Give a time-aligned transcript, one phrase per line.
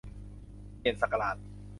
[0.79, 1.35] เปลี่ยนศักราช